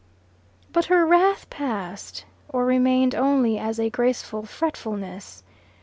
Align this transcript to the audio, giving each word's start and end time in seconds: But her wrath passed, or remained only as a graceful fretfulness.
But 0.73 0.85
her 0.85 1.05
wrath 1.05 1.47
passed, 1.51 2.25
or 2.49 2.65
remained 2.65 3.13
only 3.13 3.59
as 3.59 3.79
a 3.79 3.91
graceful 3.91 4.47
fretfulness. 4.47 5.43